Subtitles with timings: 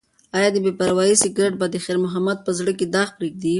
[0.37, 3.49] ایا د بې پروایۍ سګرټ به د خیر محمد په زړه کې داغ پریږدي؟